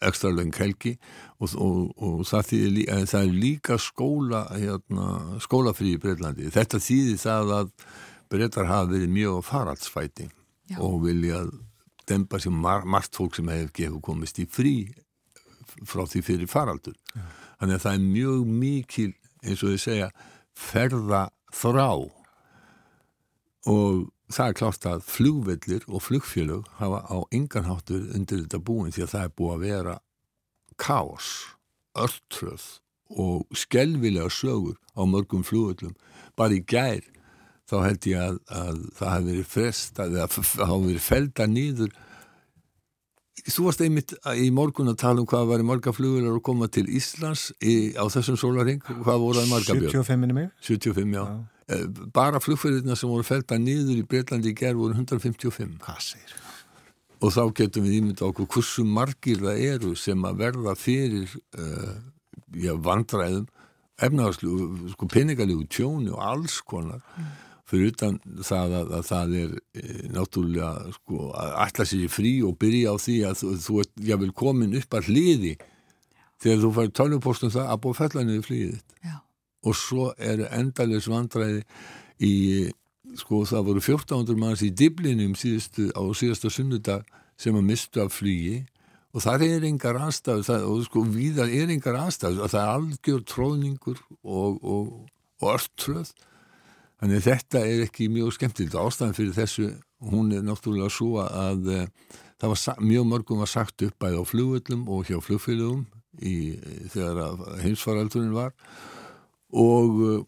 ekstra 0.07 0.29
löng 0.31 0.53
helgi 0.55 0.93
og, 1.41 1.53
og, 1.55 1.79
og 1.97 2.19
það, 2.29 2.49
þýðir, 2.51 3.05
það 3.09 3.23
er 3.23 3.39
líka 3.45 3.77
skóla 3.81 4.43
hérna, 4.53 5.07
skólafrí 5.43 5.95
í 5.95 6.01
Breitlandi 6.01 6.51
þetta 6.53 6.81
þýðir 6.83 7.23
það 7.23 7.53
að 7.57 7.71
breytar 8.31 8.69
hafa 8.69 8.91
verið 8.91 9.13
mjög 9.15 9.41
faraldsfæting 9.47 10.31
Já. 10.67 10.79
og 10.83 11.01
vilja 11.05 11.45
dempa 12.07 12.39
sér 12.39 12.55
mar 12.55 12.85
margt 12.87 13.15
fólk 13.15 13.37
sem 13.37 13.49
hefur 13.51 13.73
gefið 13.75 14.01
komist 14.03 14.39
í 14.39 14.47
frí 14.47 14.75
frá 15.87 16.05
því 16.07 16.23
fyrir 16.25 16.49
faraldur. 16.49 16.95
Já. 17.13 17.23
Þannig 17.61 17.77
að 17.77 17.83
það 17.83 17.97
er 17.97 18.05
mjög 18.05 18.51
mikil, 18.61 19.09
eins 19.43 19.63
og 19.63 19.73
þið 19.73 19.81
segja, 19.83 20.09
ferða 20.57 21.23
þrá 21.53 21.89
og 23.67 24.05
það 24.33 24.49
er 24.49 24.57
klart 24.59 24.87
að 24.89 25.05
flugvellir 25.07 25.85
og 25.87 26.03
flugfélög 26.03 26.67
hafa 26.81 27.03
á 27.07 27.17
enganháttur 27.31 28.09
undir 28.15 28.43
þetta 28.43 28.59
búin 28.63 28.91
því 28.95 29.05
að 29.05 29.13
það 29.13 29.27
er 29.27 29.35
búið 29.39 29.53
að 29.53 29.63
vera 29.67 29.95
kás, 30.77 31.29
ölltröð 31.97 32.65
og 33.17 33.55
skelvilega 33.55 34.29
sögur 34.33 34.75
á 34.93 35.01
mörgum 35.07 35.45
flugvellum. 35.47 35.95
Bara 36.37 36.57
í 36.57 36.63
gær 36.67 37.05
þá 37.67 37.77
held 37.83 38.09
ég 38.09 38.19
að, 38.23 38.41
að 38.51 38.83
það 38.97 39.13
hafi 39.13 39.31
verið 39.31 39.47
frest 39.53 40.03
að 40.03 40.19
það 40.19 40.67
hafi 40.67 40.83
verið 40.91 41.07
felda 41.07 41.47
nýður 41.51 41.95
Þú 43.47 43.67
varst 43.67 43.81
einmitt 43.85 44.11
í 44.41 44.47
morgun 44.51 44.89
að 44.91 44.97
tala 45.03 45.21
um 45.21 45.27
hvað 45.29 45.45
var 45.51 45.61
í 45.61 45.65
marga 45.67 45.91
flugular 45.95 46.33
að 46.33 46.41
koma 46.43 46.67
til 46.73 46.87
Íslands 46.89 47.51
í, 47.61 47.93
á 47.93 48.03
þessum 48.11 48.35
sólaring, 48.39 48.81
hvað 48.81 49.21
voru 49.21 49.37
það 49.37 49.51
marga 49.51 49.75
björn? 49.77 49.93
75 49.93 50.21
minni 50.23 50.35
mig 50.35 50.49
75, 50.65 51.13
já, 51.13 51.21
já. 51.21 51.56
Eh, 51.67 51.85
bara 52.15 52.41
flugferðina 52.43 52.95
sem 52.95 53.09
voru 53.11 53.25
felda 53.27 53.57
nýður 53.59 54.01
í 54.01 54.05
Breitlandi 54.07 54.53
í 54.53 54.57
gerð 54.57 54.83
voru 54.83 54.95
155 54.95 55.79
Hvað 55.83 56.03
sér? 56.05 56.35
Og 57.17 57.33
þá 57.33 57.41
getum 57.57 57.87
við 57.87 57.97
ímynda 57.97 58.27
okkur 58.27 58.47
hversu 58.53 58.85
margir 58.85 59.41
það 59.41 59.63
eru 59.71 59.95
sem 59.97 60.27
að 60.29 60.43
verða 60.43 60.75
fyrir 60.77 61.33
uh, 61.57 61.95
já, 62.53 62.75
vandræðum 62.77 63.47
efnaðarslu, 63.97 64.51
sko 64.93 65.09
peningalígu 65.09 65.65
tjóni 65.73 66.13
og 66.13 66.21
alls 66.21 66.59
konar 66.61 67.01
mm 67.17 67.35
fyrir 67.67 67.91
utan 67.91 68.17
það 68.47 68.75
að, 68.79 68.91
að 68.95 69.07
það 69.09 69.33
er 69.41 69.55
e, 69.75 69.85
náttúrulega 70.15 70.69
sko, 70.95 71.31
að 71.35 71.55
alltaf 71.65 71.89
sér 71.89 72.11
frí 72.11 72.33
og 72.47 72.55
byrja 72.61 72.93
á 72.93 72.97
því 73.03 73.17
að 73.27 73.39
þú, 73.41 73.53
þú 73.65 73.79
ert 73.83 74.03
jável 74.09 74.29
komin 74.43 74.77
upp 74.79 74.97
að 74.97 75.09
hliði 75.11 75.53
þegar 76.43 76.61
þú 76.63 76.71
fær 76.77 76.93
töljupostum 77.01 77.53
það 77.57 77.73
að 77.73 77.81
búið 77.83 77.99
fellanir 78.01 78.39
í 78.39 78.45
flýðið 78.45 79.17
og 79.65 79.75
svo 79.77 80.11
eru 80.17 80.47
endalis 80.53 81.09
vandræði 81.09 81.63
í 82.23 82.33
sko 83.17 83.43
það 83.47 83.69
voru 83.69 83.83
1400 83.83 84.39
manns 84.39 84.63
í 84.65 84.71
Diblinum 84.75 85.35
síðustu, 85.39 85.89
á 85.95 86.01
síðasta 86.13 86.51
sunnudag 86.53 87.07
sem 87.39 87.55
að 87.55 87.69
mistu 87.69 88.03
af 88.03 88.13
flýgi 88.13 88.65
og 89.15 89.23
það 89.23 89.45
er 89.47 89.67
engar 89.69 89.99
aðstæðu 90.05 90.57
og 90.67 90.81
sko 90.85 91.03
viðar 91.09 91.53
er 91.53 91.71
engar 91.73 91.97
aðstæðu 92.03 92.43
og 92.43 92.53
það 92.53 92.63
er 92.63 92.73
algjör 92.75 93.27
tróðningur 93.31 94.01
og, 94.21 94.59
og, 94.61 94.91
og 95.41 95.53
örtröð 95.55 96.11
Þannig 96.97 97.27
þetta 97.27 97.59
er 97.61 97.83
ekki 97.85 98.07
mjög 98.09 98.31
skemmtilegt. 98.33 98.77
Ástæðan 98.77 99.13
fyrir 99.13 99.35
þessu, 99.35 99.67
hún 100.09 100.31
er 100.33 100.41
náttúrulega 100.45 100.89
svo 100.93 101.19
að 101.21 101.67
uh, 101.69 101.83
það 102.41 102.53
var 102.53 102.81
mjög 102.81 103.05
mörgum 103.11 103.43
var 103.43 103.51
sagt 103.51 103.85
upp 103.85 103.97
bæði 104.01 104.21
á 104.21 104.23
flugvöllum 104.25 104.87
og 104.89 105.09
hjá 105.09 105.19
flugfélögum 105.21 105.83
í, 106.25 106.57
þegar 106.93 107.43
heimsfaraldurinn 107.61 108.33
var 108.33 108.55
og 109.53 110.01
uh, 110.01 110.25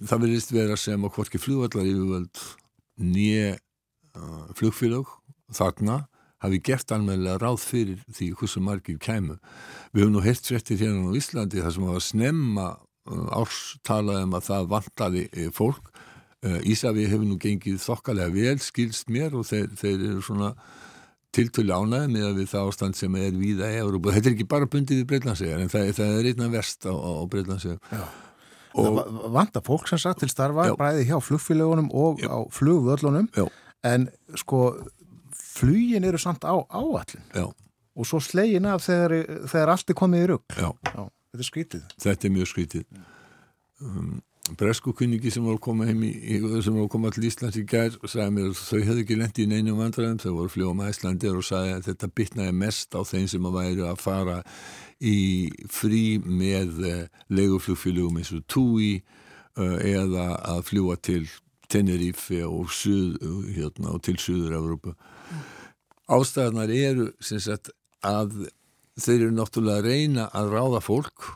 það 0.00 0.26
verðist 0.26 0.54
vera 0.54 0.76
sem 0.78 1.02
að 1.04 1.14
hvorki 1.16 1.40
flugvallar 1.40 1.88
yfirvöld 1.88 2.44
nýje 3.00 3.56
uh, 3.56 4.46
flugfélög 4.58 5.10
þarna 5.54 6.04
hafi 6.40 6.60
gert 6.64 6.92
almenlega 6.94 7.40
ráð 7.40 7.64
fyrir 7.64 8.04
því 8.08 8.30
hversu 8.38 8.62
margir 8.64 9.00
kæmu. 9.02 9.36
Við 9.92 10.06
höfum 10.06 10.14
nú 10.14 10.22
heilt 10.24 10.46
svettir 10.46 10.80
hérna 10.80 11.12
á 11.12 11.18
Íslandi 11.18 11.60
þar 11.60 11.74
sem 11.76 11.90
að 11.90 12.04
snemma 12.06 12.68
árs 13.34 13.60
talaðum 13.86 14.36
að 14.36 14.46
það 14.48 14.70
vantaði 14.70 15.24
eh, 15.32 15.50
fólk 15.54 15.90
eh, 16.44 16.60
Ísafi 16.70 17.08
hefur 17.10 17.26
nú 17.28 17.38
gengið 17.40 17.80
þokkalega 17.82 18.34
vel 18.34 18.60
skilst 18.62 19.10
mér 19.12 19.36
og 19.36 19.48
þeir, 19.48 19.68
þeir 19.80 19.96
eru 19.96 20.24
svona 20.24 20.52
tiltölu 21.34 21.76
ánæði 21.76 22.10
með 22.14 22.26
að 22.28 22.40
við 22.40 22.48
það 22.50 22.70
ástand 22.70 22.98
sem 22.98 23.16
er 23.20 23.36
víða 23.38 23.70
í 23.70 23.78
Európa. 23.80 24.14
Þetta 24.16 24.30
er 24.30 24.36
ekki 24.36 24.48
bara 24.50 24.70
bundið 24.70 25.02
í 25.02 25.06
Breitlandsegar 25.10 25.62
en 25.62 25.72
það, 25.72 25.92
það 25.98 26.16
er 26.18 26.28
einna 26.32 26.50
verst 26.52 26.88
á, 26.88 26.94
á 26.94 27.22
Breitlandsegar. 27.30 28.02
Vanda 29.34 29.62
fólk 29.66 29.90
sem 29.90 29.98
sagt 29.98 30.22
til 30.22 30.30
starfa 30.30 30.68
já. 30.70 30.74
bæði 30.78 31.06
hjá 31.08 31.16
flugfélagunum 31.22 31.90
og 31.90 32.22
já. 32.22 32.30
á 32.30 32.38
flugvöllunum 32.54 33.30
já. 33.34 33.46
en 33.86 34.06
sko 34.38 34.60
flugin 35.34 36.06
eru 36.06 36.18
samt 36.22 36.46
á 36.46 36.54
áallin 36.54 37.50
og 38.00 38.06
svo 38.06 38.20
slegin 38.22 38.68
af 38.70 38.84
þegar, 38.86 39.16
þegar 39.50 39.72
allt 39.74 39.90
er 39.90 39.98
komið 39.98 40.22
í 40.22 40.28
rugg. 40.30 40.54
Já. 40.56 40.70
Þetta 41.30 41.42
er 41.42 41.46
skrítið. 41.46 41.82
Þetta 42.00 42.26
er 42.26 42.32
mjög 42.34 42.50
skrítið. 42.50 42.84
Um, 43.80 44.20
Breskukunningi 44.58 45.30
sem 45.32 45.44
var 45.46 45.56
að 45.56 45.62
koma 45.64 45.86
heim 45.88 46.02
í, 46.06 46.10
sem 46.64 46.74
var 46.74 46.84
að 46.84 46.92
koma 46.92 47.10
til 47.14 47.26
Íslands 47.28 47.58
í 47.60 47.64
gær 47.68 47.96
og 48.00 48.10
sagði 48.10 48.34
mér 48.36 48.48
að 48.50 48.60
þau 48.60 48.80
hefði 48.88 49.04
ekki 49.04 49.18
lendi 49.20 49.44
í 49.44 49.50
neinu 49.50 49.76
vandræðum, 49.78 50.20
þau 50.22 50.32
voru 50.38 50.52
fljóma 50.54 50.90
Íslandir 50.90 51.38
og 51.38 51.46
sagði 51.46 51.74
að 51.76 51.88
þetta 51.90 52.10
bytnaði 52.20 52.56
mest 52.62 52.96
á 52.98 53.00
þeim 53.06 53.28
sem 53.30 53.48
að 53.48 53.58
væri 53.58 53.86
að 53.86 54.02
fara 54.02 54.38
í 55.00 55.18
frí 55.72 56.04
með 56.24 56.82
uh, 56.84 57.02
leguflugfélugum 57.32 58.20
eins 58.20 58.32
og 58.36 58.44
TUI 58.50 58.92
uh, 59.00 59.78
eða 59.78 60.26
að 60.56 60.64
fljúa 60.70 60.98
til 61.00 61.24
Tenerife 61.70 62.42
og, 62.48 62.72
suð, 62.74 63.20
hérna, 63.54 63.94
og 63.94 64.02
til 64.02 64.18
Suður-Európa. 64.18 64.96
Ástæðanar 66.10 66.72
eru 66.74 67.12
sagt, 67.22 67.70
að 68.02 68.48
þeir 68.98 69.28
eru 69.28 69.34
náttúrulega 69.36 69.78
að 69.78 69.86
reyna 69.86 70.26
að 70.34 70.56
ráða 70.56 70.80
fólk 70.82 71.28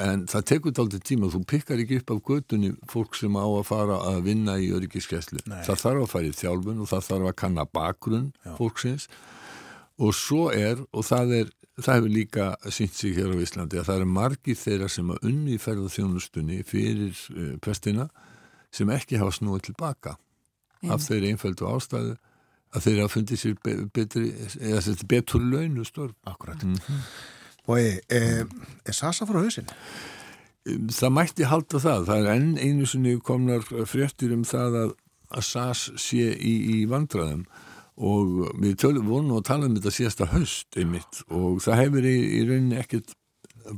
en 0.00 0.24
það 0.30 0.46
tekur 0.50 0.80
aldrei 0.82 1.02
tíma 1.04 1.30
þú 1.32 1.42
pikkar 1.48 1.82
ekki 1.82 2.00
upp 2.00 2.14
af 2.14 2.22
gödunni 2.30 2.72
fólk 2.90 3.18
sem 3.18 3.36
á 3.36 3.44
að 3.44 3.66
fara 3.68 3.98
að 4.10 4.22
vinna 4.28 4.56
í 4.60 4.70
öryggiskeslu 4.76 5.42
það 5.48 5.82
þarf 5.84 6.04
að 6.04 6.10
fara 6.14 6.30
í 6.30 6.36
þjálfun 6.40 6.82
og 6.82 6.90
það 6.90 7.06
þarf 7.08 7.30
að 7.30 7.38
kanna 7.42 7.66
bakgrunn 7.78 8.30
Já. 8.44 8.54
fólksins 8.58 9.08
og 10.00 10.14
svo 10.16 10.48
er 10.54 10.80
og 10.90 11.04
það 11.08 11.36
er 11.40 11.52
það 11.80 11.94
hefur 11.96 12.14
líka 12.14 12.48
sínt 12.72 12.96
sig 12.96 13.14
hér 13.16 13.32
á 13.32 13.36
Íslandi 13.40 13.80
að 13.80 13.86
það 13.88 14.00
eru 14.00 14.10
margir 14.14 14.58
þeirra 14.58 14.88
sem 14.92 15.12
að 15.12 15.30
unni 15.30 15.60
ferða 15.60 15.92
þjónustunni 15.94 16.64
fyrir 16.68 17.22
uh, 17.36 17.54
pestina 17.64 18.08
sem 18.74 18.90
ekki 18.92 19.20
hafa 19.20 19.34
snúið 19.36 19.70
tilbaka 19.70 20.16
mm. 20.82 20.90
af 20.94 21.06
þeirri 21.06 21.32
einföldu 21.34 21.68
ástæðu 21.70 22.16
að 22.70 22.86
þeir 22.86 23.00
hafa 23.02 23.12
fundið 23.16 23.40
sér 23.42 23.56
betri, 23.94 24.30
eða 24.62 24.94
betur 25.10 25.42
launu 25.42 25.84
störf. 25.86 26.14
Akkurat. 26.28 26.62
Mm 26.62 26.74
-hmm. 26.74 27.00
Og 27.68 27.80
er, 27.80 28.46
er 28.86 28.96
Sasa 28.96 29.28
frá 29.28 29.42
hausin? 29.42 29.68
það 30.66 31.14
mætti 31.16 31.48
halda 31.48 31.80
það. 31.80 32.06
Það 32.08 32.20
er 32.20 32.30
enn 32.34 32.50
einu 32.60 32.88
sinni 32.88 33.16
komnar 33.24 33.64
fréttir 33.88 34.34
um 34.34 34.44
það 34.48 34.78
að, 34.84 34.94
að 35.30 35.46
SAS 35.46 35.86
sé 36.00 36.30
í, 36.36 36.54
í 36.74 36.78
vandraðum 36.90 37.46
og 38.00 38.52
við 38.60 38.78
tölum, 38.80 39.08
vonum 39.10 39.40
að 39.40 39.48
tala 39.50 39.68
um 39.68 39.76
þetta 39.76 39.92
síðasta 39.92 40.30
höst 40.32 40.78
einmitt 40.80 41.20
og 41.28 41.60
það 41.64 41.82
hefur 41.82 42.06
í, 42.08 42.16
í 42.38 42.40
rauninni 42.48 42.78
ekkert 42.80 43.12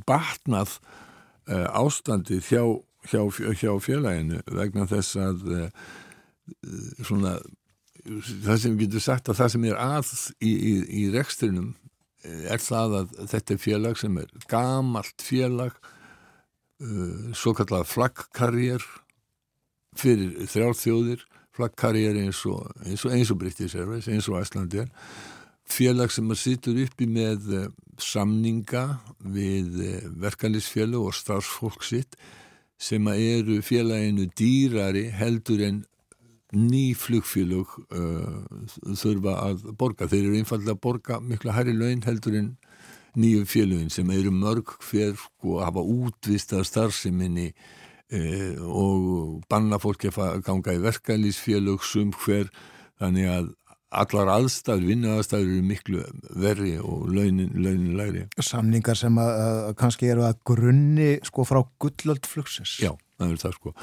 batnað 0.07 0.77
uh, 1.51 1.67
ástandið 1.83 2.47
hjá, 2.47 2.63
hjá, 3.11 3.23
hjá 3.59 3.73
félaginu 3.83 4.39
vegna 4.47 4.87
þess 4.91 5.19
að 5.19 5.43
uh, 5.51 5.67
svona 7.03 7.35
það 8.03 8.63
sem 8.63 8.77
við 8.77 8.87
getum 8.87 9.05
sagt 9.09 9.31
að 9.31 9.41
það 9.41 9.53
sem 9.55 9.67
er 9.71 9.83
að 9.83 10.13
í, 10.43 10.53
í 11.03 11.03
rekstrinum 11.15 11.73
er 12.23 12.63
það 12.63 12.97
að 13.01 13.13
þetta 13.33 13.55
er 13.55 13.61
félag 13.63 13.99
sem 14.01 14.17
er 14.23 14.33
gamalt 14.51 15.25
félag 15.25 15.77
uh, 16.83 17.33
svo 17.37 17.55
kallar 17.59 17.89
flaggkarriér 17.89 18.85
fyrir 19.99 20.49
þrjálfþjóðir 20.49 21.27
flaggkarriér 21.53 22.21
eins 22.23 22.41
og 22.49 22.71
eins 22.87 23.31
og, 23.31 23.39
British 23.39 23.77
Airways, 23.77 24.09
eins 24.09 24.29
og 24.31 24.41
Æslandi 24.41 24.85
er 24.85 24.93
félag 25.69 26.13
sem 26.13 26.31
að 26.31 26.41
sittur 26.41 26.79
uppi 26.85 27.09
með 27.11 27.51
uh, 27.57 27.67
samninga 28.01 28.87
við 29.35 29.83
verkanlýsfélag 30.23 31.11
og 31.11 31.17
starfsfólk 31.17 31.85
sitt 31.87 32.17
sem 32.83 33.07
eru 33.13 33.61
félaginu 33.63 34.27
dýrari 34.39 35.05
heldur 35.15 35.63
en 35.69 35.83
ný 36.53 36.93
flugfélög 36.99 37.71
uh, 37.93 38.43
þurfa 38.99 39.37
að 39.47 39.65
borga. 39.79 40.09
Þeir 40.11 40.27
eru 40.27 40.41
einfallega 40.41 40.77
að 40.77 40.83
borga 40.85 41.21
miklu 41.25 41.55
hærri 41.55 41.75
laun 41.77 42.05
heldur 42.05 42.37
en 42.39 42.51
nýju 43.17 43.47
félögin 43.49 43.93
sem 43.93 44.11
eru 44.13 44.33
mörg 44.33 44.75
hver 44.89 45.17
og 45.45 45.63
hafa 45.65 45.85
útvist 45.85 46.53
að 46.57 46.69
starfseminni 46.69 47.49
uh, 47.53 48.61
og 48.69 49.43
banna 49.53 49.81
fólki 49.81 50.13
að 50.13 50.45
ganga 50.47 50.77
í 50.77 50.85
verkalýsfélög 50.85 51.85
sum 51.89 52.13
hver 52.25 52.53
þannig 53.01 53.33
að 53.33 53.53
allar 53.93 54.31
aðstæður, 54.39 54.87
vinnuaðstæður 54.89 55.49
eru 55.51 55.65
miklu 55.69 56.03
verri 56.41 56.79
og 56.81 57.11
launin, 57.13 57.51
launin 57.61 57.97
læri. 57.99 58.23
Samningar 58.41 58.97
sem 58.97 59.19
að, 59.21 59.33
að 59.69 59.75
kannski 59.83 60.09
eru 60.09 60.25
að 60.25 60.39
grunni 60.49 61.11
sko 61.29 61.45
frá 61.45 61.61
gullöldflugsins. 61.83 62.79
Já 62.81 62.95
er 63.31 63.43
það 63.43 63.55
sko. 63.59 63.75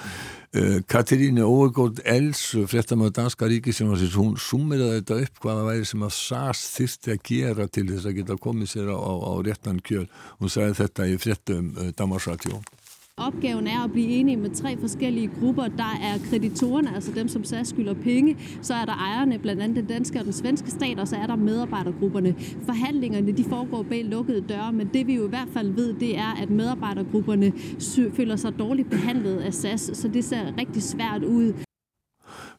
Uh, 0.50 0.79
Katirínu 0.89 1.46
Óególd 1.48 2.01
Els 2.03 2.41
fréttamöðu 2.72 3.15
Danska 3.19 3.50
ríki 3.50 3.74
sem 3.75 3.89
var 3.89 4.01
sér 4.01 4.17
hún 4.19 4.36
sumiraði 4.41 5.00
þetta 5.00 5.19
upp 5.25 5.46
hvaða 5.46 5.67
væri 5.69 5.88
sem 5.89 6.03
að 6.08 6.15
SAS 6.17 6.65
þyrsti 6.75 7.15
að 7.15 7.24
gera 7.31 7.69
til 7.69 7.88
þess 7.91 8.10
að 8.10 8.19
geta 8.19 8.39
komið 8.41 8.74
sér 8.74 8.91
á, 8.91 8.98
á, 8.98 9.13
á 9.29 9.34
réttan 9.46 9.79
kjöl. 9.86 10.08
Hún 10.41 10.51
sagði 10.51 10.81
þetta 10.84 11.10
í 11.10 11.17
fréttum 11.22 11.72
uh, 11.77 11.93
Damarsratjó 11.96 12.62
Opgaven 13.19 13.67
er 13.67 13.83
at 13.83 13.91
blive 13.91 14.07
enige 14.07 14.38
med 14.38 14.49
tre 14.49 14.77
forskellige 14.77 15.29
grupper. 15.39 15.63
Der 15.63 15.99
er 16.03 16.29
kreditorerne, 16.29 16.95
altså 16.95 17.11
dem, 17.15 17.27
som 17.27 17.43
SAS 17.43 17.67
skylder 17.67 17.93
penge. 17.93 18.38
Så 18.61 18.73
er 18.73 18.85
der 18.85 18.93
ejerne, 18.93 19.39
blandt 19.39 19.61
andet 19.61 19.77
den 19.77 19.85
danske 19.85 20.19
og 20.19 20.25
den 20.25 20.33
svenske 20.33 20.71
stat, 20.71 20.99
og 20.99 21.07
så 21.07 21.15
er 21.15 21.27
der 21.27 21.35
medarbejdergrupperne. 21.35 22.35
Forhandlingerne 22.65 23.31
de 23.31 23.43
foregår 23.43 23.83
bag 23.83 24.05
lukkede 24.05 24.41
døre, 24.41 24.73
men 24.73 24.89
det 24.93 25.07
vi 25.07 25.15
jo 25.15 25.25
i 25.25 25.29
hvert 25.29 25.47
fald 25.53 25.71
ved, 25.71 25.93
det 25.93 26.17
er, 26.17 26.41
at 26.41 26.49
medarbejdergrupperne 26.49 27.51
føler 28.13 28.35
sig 28.35 28.59
dårligt 28.59 28.89
behandlet 28.89 29.38
af 29.38 29.53
SAS, 29.53 29.91
så 29.93 30.07
det 30.07 30.25
ser 30.25 30.57
rigtig 30.57 30.83
svært 30.83 31.23
ud. 31.23 31.53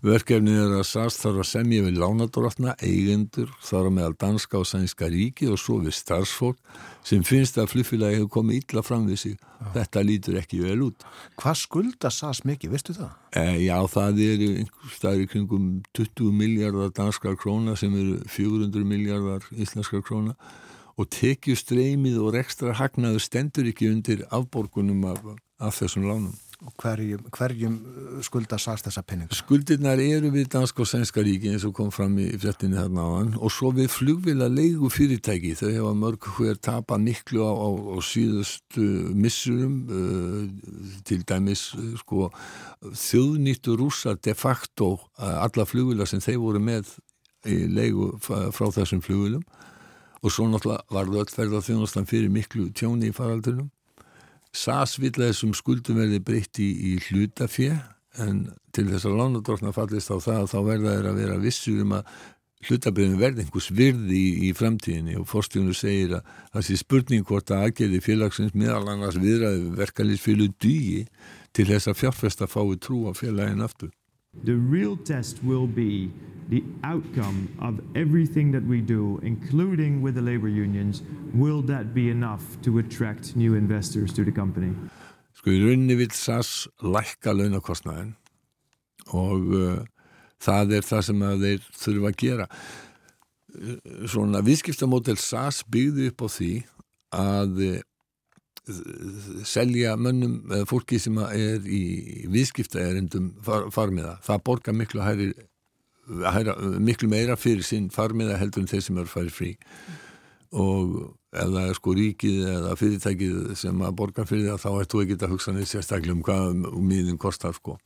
Verkefnið 0.01 0.57
er 0.57 0.71
að 0.79 0.87
SAS 0.89 1.19
þarf 1.21 1.43
að 1.43 1.47
semja 1.51 1.83
við 1.85 1.99
lánadrótna, 2.01 2.73
eigendur, 2.81 3.51
þar 3.61 3.91
meðal 3.93 4.15
danska 4.23 4.57
og 4.57 4.65
sænska 4.71 5.11
ríki 5.13 5.51
og 5.53 5.61
svo 5.61 5.77
við 5.85 5.93
starfsfólk 5.99 6.57
sem 7.05 7.21
finnst 7.27 7.61
að 7.61 7.69
flugfélagi 7.75 8.17
hefur 8.17 8.31
komið 8.39 8.63
illa 8.63 8.85
fram 8.87 9.05
við 9.11 9.21
sig. 9.21 9.37
Já. 9.37 9.67
Þetta 9.77 10.07
lítur 10.09 10.41
ekki 10.41 10.63
vel 10.63 10.79
út. 10.89 11.05
Hvað 11.37 11.61
skulda 11.61 12.13
SAS 12.17 12.41
mikið, 12.49 12.73
veistu 12.73 12.97
það? 12.97 13.13
E, 13.37 13.45
já, 13.67 13.77
það 13.93 14.25
eru 14.31 14.51
einhverstaðir 14.63 15.31
kringum 15.35 15.71
20 16.01 16.35
miljardar 16.41 16.97
danskar 16.97 17.37
króna 17.37 17.77
sem 17.77 17.93
eru 18.01 18.19
400 18.25 18.89
miljardar 18.89 19.45
íslenskar 19.53 20.01
króna 20.01 20.33
og 20.97 21.13
tekju 21.13 21.61
streymið 21.61 22.23
og 22.25 22.39
rekstra 22.39 22.73
hagnaðu 22.81 23.21
stendur 23.21 23.69
ekki 23.69 23.93
undir 23.93 24.25
afborgunum 24.33 25.05
af, 25.13 25.21
af 25.61 25.77
þessum 25.77 26.09
lánum 26.09 26.39
hverjum, 26.81 27.23
hverjum 27.33 27.77
uh, 27.81 28.21
skulda 28.25 28.59
sast 28.61 28.87
þessa 28.87 29.03
penninga? 29.07 29.37
Skuldirnar 29.37 30.01
eru 30.03 30.31
við 30.35 30.51
Dansk 30.53 30.83
og 30.83 30.89
Sænska 30.89 31.25
ríki 31.25 31.53
eins 31.53 31.65
og 31.69 31.75
kom 31.77 31.91
fram 31.95 32.19
í 32.21 32.29
fjöttinni 32.41 32.79
þarna 32.79 33.07
á 33.07 33.11
hann 33.15 33.33
og 33.39 33.53
svo 33.55 33.73
við 33.77 33.89
flugvila 33.95 34.51
leigu 34.53 34.91
fyrirtæki 34.93 35.55
þau 35.59 35.69
hefa 35.71 35.95
mörg 36.03 36.29
hver 36.37 36.61
tapa 36.61 36.99
niklu 37.01 37.45
á, 37.47 37.53
á, 37.53 37.69
á 37.71 37.97
síðustu 38.05 38.87
missurum 39.17 39.79
uh, 39.89 40.45
til 41.09 41.25
dæmis 41.29 41.71
uh, 41.79 41.95
sko, 42.03 42.29
þjóðnýttu 42.85 43.79
rúsa 43.81 44.17
de 44.21 44.37
facto 44.37 44.95
uh, 45.19 45.41
alla 45.41 45.69
flugvila 45.69 46.09
sem 46.09 46.23
þeir 46.25 46.41
voru 46.45 46.63
með 46.63 46.95
í 47.49 47.63
leigu 47.73 48.13
frá 48.21 48.67
þessum 48.69 49.01
flugvilum 49.01 49.45
og 50.21 50.33
svo 50.33 50.45
náttúrulega 50.51 50.93
var 50.93 51.09
það 51.09 51.23
öll 51.23 51.33
ferða 51.33 51.61
þjónastan 51.65 52.09
fyrir 52.09 52.33
miklu 52.33 52.69
tjóni 52.77 53.09
í 53.09 53.17
faraldunum 53.17 53.71
SAS 54.57 54.99
vil 54.99 55.13
að 55.15 55.31
þessum 55.31 55.55
skuldum 55.55 56.01
verði 56.01 56.21
breytt 56.27 56.59
í, 56.59 56.69
í 56.91 56.93
hlutafjö 57.07 57.77
en 58.21 58.43
til 58.75 58.89
þess 58.91 59.07
að 59.07 59.19
lánadróknar 59.21 59.75
fallist 59.77 60.11
á 60.11 60.19
það 60.19 60.51
þá 60.51 60.59
verða 60.67 60.95
þeir 60.97 61.09
að 61.11 61.21
vera 61.23 61.41
vissur 61.43 61.83
um 61.85 61.97
að 62.01 62.15
hlutabriðin 62.67 63.21
verði 63.21 63.45
einhvers 63.45 63.71
virði 63.73 64.19
í, 64.19 64.33
í 64.49 64.51
framtíðinni 64.57 65.17
og 65.21 65.29
fórstjónu 65.31 65.75
segir 65.77 66.19
að 66.19 66.35
það 66.57 66.67
sé 66.67 66.79
spurning 66.81 67.25
hvort 67.29 67.53
að 67.55 67.69
aðgerði 67.69 68.03
félagsins 68.05 68.57
meðal 68.59 68.91
annars 68.93 69.21
viðræði 69.21 69.71
verkalýsfélag 69.79 70.59
dýi 70.61 71.07
til 71.57 71.67
þess 71.71 71.91
að 71.91 72.01
fjárfesta 72.03 72.51
fái 72.51 72.77
trú 72.83 73.07
á 73.09 73.13
félagin 73.17 73.65
aftur. 73.65 73.95
The 74.45 74.55
real 74.55 74.97
test 74.97 75.43
will 75.43 75.67
be 75.67 76.11
the 76.49 76.63
outcome 76.85 77.49
of 77.61 77.81
everything 77.95 78.53
that 78.53 78.65
we 78.65 78.81
do, 78.81 79.21
including 79.23 80.03
with 80.03 80.15
the 80.15 80.23
labor 80.23 80.49
unions. 80.49 81.03
Will 81.35 81.63
that 81.63 81.95
be 81.95 82.11
enough 82.11 82.43
to 82.63 82.79
attract 82.79 83.37
new 83.37 83.55
investors 83.55 84.13
to 84.15 84.25
the 84.25 84.33
company? 84.33 84.73
Sko 85.35 85.51
í 85.55 85.61
rauninni 85.63 85.97
vil 85.97 86.11
SAS 86.15 86.69
lækka 86.83 87.33
launakostnæðin 87.33 88.11
og 89.17 89.53
uh, 89.57 89.79
það 90.43 90.75
er 90.79 90.87
það 90.87 91.05
sem 91.07 91.23
þeir 91.43 91.69
þurfa 91.83 92.11
að 92.11 92.19
gera. 92.23 92.49
Svona 94.11 94.43
viðskiptamódel 94.47 95.19
SAS 95.19 95.63
byggði 95.67 96.11
upp 96.13 96.27
á 96.27 96.29
því 96.31 96.53
að 97.19 97.63
selja 99.49 99.95
mönnum 99.97 100.41
eða 100.51 100.67
fólki 100.69 100.99
sem 101.01 101.17
er 101.31 101.65
í 101.65 102.27
viðskiptaerindum 102.31 103.31
far, 103.45 103.71
farmiða, 103.75 104.19
það 104.27 104.45
borgar 104.47 104.77
miklu 104.77 105.05
hæri, 105.05 105.31
hæra, 106.27 106.57
miklu 106.79 107.11
meira 107.11 107.39
fyrir 107.41 107.67
sinn 107.67 107.91
farmiða 107.95 108.39
heldur 108.41 108.65
en 108.65 108.71
þeir 108.71 108.85
sem 108.87 109.01
eru 109.01 109.11
farið 109.11 109.35
frí. 109.37 109.55
Og 110.51 110.95
ef 111.31 111.47
það 111.47 111.69
er 111.69 111.77
sko 111.79 111.93
ríkið 111.95 112.39
eða 112.51 112.71
fyrirtækið 112.79 113.35
sem 113.61 113.83
að 113.87 113.99
borga 114.01 114.25
fyrir 114.27 114.49
það 114.51 114.63
þá 114.65 114.71
ættu 114.83 115.03
ekki 115.05 115.19
að 115.21 115.35
hugsa 115.35 115.55
neitt 115.55 115.71
sérstaklega 115.71 116.17
um 116.17 116.25
hvað 116.27 116.65
miðin 116.91 117.21
kostar 117.23 117.55
sko. 117.55 117.77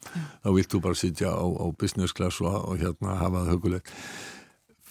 Þá 0.40 0.48
viltu 0.56 0.80
bara 0.84 0.96
sitja 0.96 1.34
á, 1.36 1.44
á 1.44 1.66
business 1.76 2.16
class 2.16 2.40
og, 2.40 2.56
og 2.56 2.80
hérna 2.80 3.18
hafa 3.20 3.44
það 3.44 3.52
hugulegt 3.52 3.92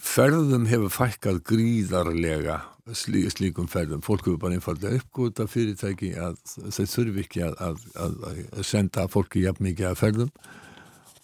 ferðum 0.04 0.68
hefur 0.68 0.92
fækkað 0.92 1.40
gríðarlega 1.48 2.60
slí, 2.92 3.24
slíkum 3.32 3.68
ferðum. 3.70 4.02
Fólk 4.04 4.26
hefur 4.28 4.40
bara 4.42 4.58
einfallega 4.58 5.00
uppgóta 5.00 5.46
fyrirtæki 5.50 6.12
að 6.20 6.36
þau 6.44 6.84
þurfi 6.92 7.24
ekki 7.24 7.44
að, 7.46 7.56
að, 7.64 7.84
að, 8.04 8.18
að 8.58 8.66
senda 8.68 9.06
fólki 9.12 9.44
jafn 9.44 9.64
mikið 9.68 9.90
að 9.90 10.00
ferðum. 10.02 10.32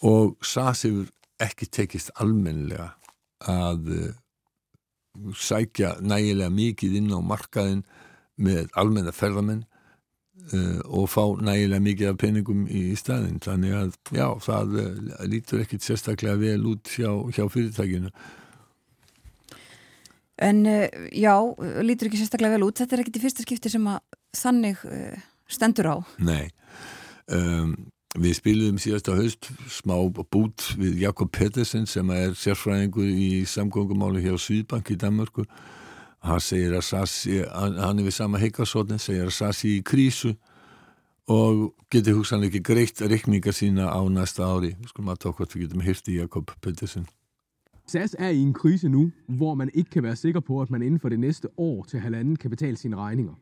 Og 0.07 0.33
SAS 0.45 0.85
hefur 0.87 1.11
ekki 1.41 1.69
tekist 1.73 2.13
almenlega 2.21 2.91
að 3.49 3.91
uh, 3.95 4.07
sækja 5.37 5.97
nægilega 6.01 6.53
mikið 6.53 6.97
inn 7.01 7.13
á 7.13 7.19
markaðin 7.21 7.83
með 8.41 8.69
almenna 8.77 9.13
ferðamenn 9.13 9.63
uh, 10.53 10.81
og 10.85 11.09
fá 11.09 11.23
nægilega 11.41 11.85
mikið 11.85 12.11
af 12.11 12.19
peningum 12.21 12.67
í 12.69 12.83
staðin 12.97 13.41
þannig 13.43 13.77
að 13.77 13.95
já, 14.13 14.27
það 14.45 14.77
uh, 14.83 15.01
lítur 15.29 15.65
ekkit 15.65 15.85
sérstaklega 15.85 16.37
vel 16.41 16.69
út 16.73 16.93
hjá, 16.93 17.09
hjá 17.33 17.45
fyrirtækinu 17.49 18.13
En 20.41 20.65
uh, 20.65 20.85
já, 21.13 21.35
lítur 21.85 22.09
ekki 22.09 22.19
sérstaklega 22.21 22.57
vel 22.57 22.65
út. 22.65 22.81
Þetta 22.81 22.97
er 22.97 23.03
ekkit 23.03 23.19
í 23.19 23.23
fyrsta 23.25 23.45
skipti 23.45 23.71
sem 23.71 23.87
að 23.91 23.99
þannig 24.41 24.83
uh, 24.89 25.25
stendur 25.51 25.91
á. 25.93 25.95
Nei. 26.23 26.49
Um, 27.31 27.75
við 28.17 28.39
spilum 28.41 28.79
síðast 28.81 29.07
á 29.07 29.15
haust 29.15 29.51
smá 29.71 29.95
bút 30.11 30.65
við 30.79 30.99
Jakob 31.05 31.31
Pettersen 31.31 31.85
sem 31.87 32.09
er 32.11 32.33
sérfræðingur 32.35 33.07
í 33.07 33.45
samgöngumáli 33.47 34.25
hjá 34.25 34.35
Svíðbank 34.35 34.91
í 34.91 34.99
Danmarku. 34.99 35.45
Hann 36.21 36.43
segir 36.43 36.75
að 36.77 36.85
Sassi, 36.85 37.39
hann 37.49 37.97
er 37.97 38.05
við 38.05 38.13
sama 38.13 38.41
heikasotni, 38.41 38.99
segir 39.01 39.29
að 39.29 39.37
Sassi 39.37 39.77
í 39.79 39.85
krísu 39.85 40.35
og 41.31 41.71
getur 41.93 42.19
hugsanlega 42.19 42.51
ekki 42.51 42.65
greitt 42.65 43.01
reikninga 43.01 43.53
sína 43.55 43.87
á 43.89 44.01
næsta 44.11 44.45
ári. 44.45 44.75
Skulum 44.89 45.13
að 45.13 45.23
tók 45.23 45.39
hvort 45.39 45.55
við 45.55 45.67
getum 45.67 45.85
hirti 45.85 46.19
Jakob 46.19 46.51
Pettersen. 46.61 47.07
SAS 47.91 48.15
er 48.19 48.31
i 48.31 48.39
en 48.39 48.53
krise 48.55 48.89
nu, 48.89 49.09
hvor 49.27 49.55
man 49.59 49.69
ikke 49.73 49.97
kan 49.97 50.03
være 50.03 50.15
sikker 50.15 50.39
på, 50.39 50.61
at 50.61 50.71
man 50.71 50.81
inden 50.81 50.99
for 50.99 51.09
det 51.09 51.19
næste 51.19 51.47
år 51.57 51.83
til 51.83 51.99
halvanden 51.99 52.35
kan 52.35 52.49
betale 52.49 52.77
sine 52.77 52.95
regninger. 52.95 53.35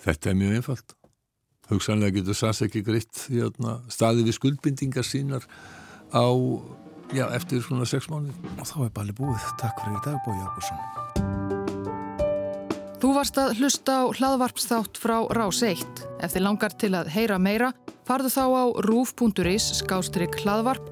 Þetta 0.00 0.30
er 0.30 0.34
mjög 0.34 0.54
einfalt. 0.54 0.94
hugsanlega 1.70 2.18
getur 2.18 2.36
SAS 2.36 2.62
ekki 2.66 2.82
greitt 2.84 3.26
hérna, 3.30 3.78
staði 3.88 4.26
við 4.26 4.36
skuldbindingar 4.36 5.06
sínar 5.06 5.46
á, 6.12 6.26
já, 7.14 7.26
eftir 7.32 7.62
svona 7.64 7.86
sex 7.88 8.10
mánu. 8.12 8.32
Og 8.58 8.66
þá 8.68 8.76
er 8.84 8.92
bali 8.96 9.14
búið. 9.16 9.46
Takk 9.60 9.80
fyrir 9.80 9.96
í 9.96 10.02
dag, 10.04 10.18
Bói 10.26 10.36
Ágursson. 10.42 10.80
Þú 13.02 13.14
varst 13.16 13.38
að 13.40 13.56
hlusta 13.58 13.92
á 13.98 14.04
hlaðvarpsþátt 14.14 15.00
frá 15.00 15.16
Rás 15.34 15.62
1. 15.66 16.04
Ef 16.22 16.36
þið 16.36 16.46
langar 16.46 16.76
til 16.78 16.92
að 16.94 17.10
heyra 17.16 17.38
meira, 17.40 17.72
farðu 18.06 18.30
þá 18.30 18.44
á 18.46 18.64
rúf.is 18.86 19.72
skástrygg 19.80 20.38
hlaðvarp 20.44 20.91